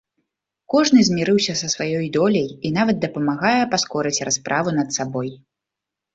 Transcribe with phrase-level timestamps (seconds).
[0.73, 5.29] Кожны змірыўся са сваёй доляй і нават дапамагае паскорыць расправу над сабой.